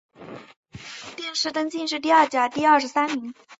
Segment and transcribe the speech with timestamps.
[1.15, 3.35] 殿试登进士第二甲第二十三名。